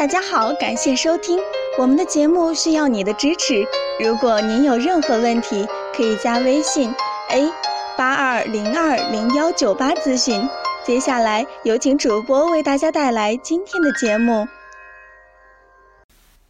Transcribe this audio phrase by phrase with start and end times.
[0.00, 1.38] 大家好，感谢收听
[1.76, 3.62] 我们的节目，需要你的支持。
[4.02, 6.90] 如果您有任何问题，可以加微信
[7.28, 7.52] a
[7.98, 10.48] 八二零二零幺九八咨询。
[10.86, 14.48] 接下来有请主播为大家带来今天的节目。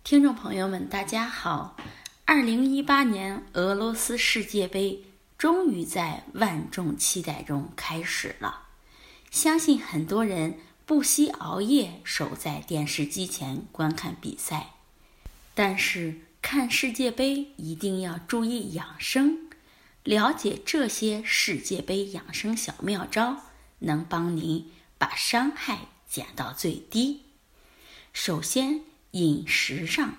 [0.05, 1.75] 听众朋友们，大家好！
[2.27, 5.03] 二零一八年俄罗斯世界杯
[5.37, 8.61] 终于在万众期待中开始了，
[9.29, 10.55] 相信很多人。
[10.91, 14.73] 不惜熬夜守在电视机前观看比赛，
[15.55, 19.49] 但是看世界杯一定要注意养生。
[20.03, 23.37] 了解这些世界杯养生小妙招，
[23.79, 27.23] 能帮您把伤害减到最低。
[28.13, 28.81] 首先，
[29.13, 30.15] 饮食上，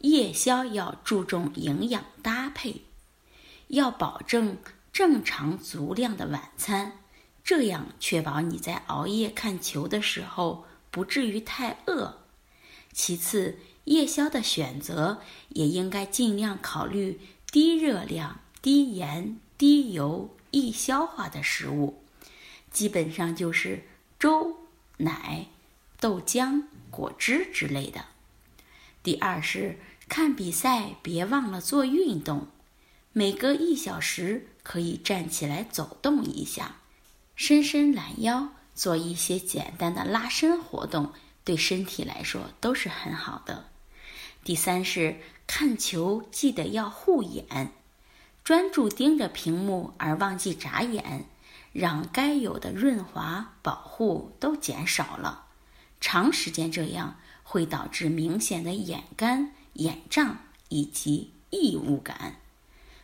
[0.00, 2.82] 夜宵要注重营养搭配，
[3.68, 4.58] 要保证
[4.92, 6.98] 正常足量的晚餐。
[7.50, 12.20] 这样确保你在熬夜看球的时候不至于太饿。
[12.92, 17.18] 其次，夜宵的选择也应该尽量考虑
[17.50, 22.04] 低热量、低盐、低油、易消化的食物，
[22.70, 23.82] 基本上就是
[24.16, 24.56] 粥、
[24.98, 25.46] 奶、
[25.98, 28.04] 豆浆、果汁之类的。
[29.02, 32.46] 第二是看比赛别忘了做运动，
[33.12, 36.76] 每隔一小时可以站起来走动一下。
[37.42, 43.64] 伸伸懒腰，做一些简单的拉伸活动，对身体来说都是很好的。
[44.44, 45.16] 第三是
[45.46, 47.72] 看球记得要护眼，
[48.44, 51.24] 专注盯着屏幕而忘记眨眼，
[51.72, 55.46] 让该有的润滑保护都减少了。
[55.98, 62.36] 长时间这样会导致明显的眼干、眼胀以及异物感。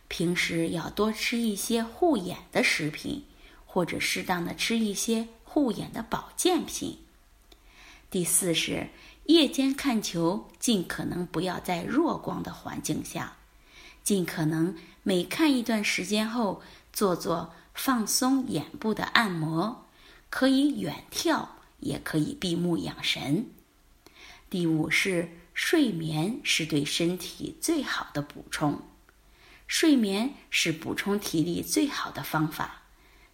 [0.07, 3.23] 平时要多吃一些护眼的食品。
[3.67, 6.97] 或者适当的吃一些护眼的保健品。
[8.09, 8.87] 第四是
[9.25, 13.37] 夜间看球，尽可能不要在弱光的环境下，
[14.01, 19.85] 尽可能每看一段时间后做做放松眼部的按摩，
[20.29, 23.45] 可以远眺，也可以闭目养神。
[24.49, 28.81] 第五是睡眠是对身体最好的补充，
[29.67, 32.83] 睡眠是补充体力最好的方法。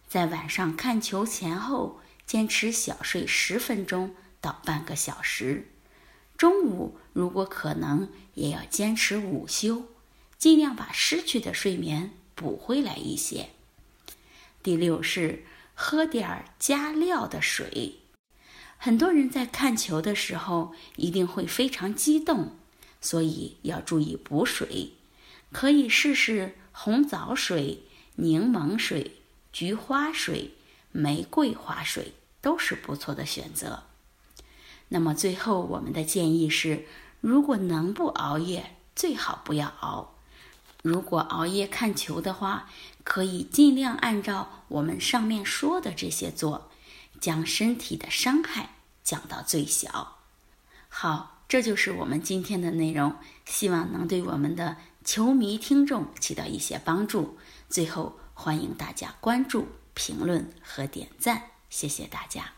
[0.08, 5.68] 在晚上看球前后，坚持小睡十分钟到半个小时。
[6.36, 9.84] 中午如果可能，也要坚持午休，
[10.38, 13.50] 尽量把失去的睡眠补回来一些。
[14.62, 15.44] 第六是
[15.74, 18.00] 喝点儿加料的水。
[18.76, 22.56] 很多人在看球的时候一定会非常激动，
[23.00, 24.92] 所以要注意补水。
[25.52, 27.84] 可以试试红枣水、
[28.16, 29.22] 柠檬水。
[29.54, 30.50] 菊花水、
[30.90, 33.84] 玫瑰花水都是不错的选择。
[34.88, 36.86] 那么最后，我们的建议是：
[37.20, 40.16] 如果能不熬夜，最好不要熬。
[40.82, 42.68] 如果熬夜看球的话，
[43.04, 46.68] 可以尽量按照我们上面说的这些做，
[47.20, 48.70] 将身体的伤害
[49.04, 50.16] 降到最小。
[50.88, 57.38] 好，这就是我们今天的内容，希望能对我们的球迷听众起到一些帮助。
[57.68, 58.18] 最后。
[58.34, 62.52] 欢迎大家关注、评论和点赞，谢谢大家。